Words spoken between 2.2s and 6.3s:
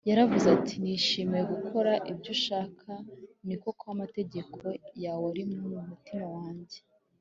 ushaka, ni koko amategeko yawe ari mu mutima